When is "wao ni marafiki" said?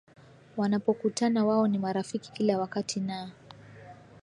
1.45-2.31